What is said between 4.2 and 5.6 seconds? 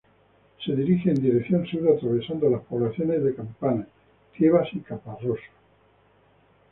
Tiebas,y Caparroso.